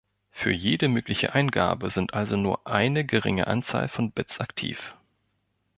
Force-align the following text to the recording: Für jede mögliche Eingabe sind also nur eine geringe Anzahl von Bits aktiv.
Für 0.31 0.51
jede 0.51 0.87
mögliche 0.87 1.35
Eingabe 1.35 1.91
sind 1.91 2.15
also 2.15 2.35
nur 2.35 2.65
eine 2.65 3.05
geringe 3.05 3.45
Anzahl 3.45 3.87
von 3.87 4.11
Bits 4.11 4.39
aktiv. 4.39 4.95